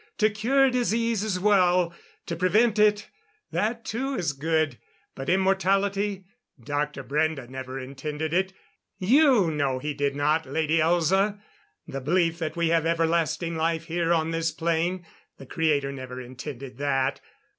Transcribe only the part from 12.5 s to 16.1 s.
we have everlasting life here on this plane the Creator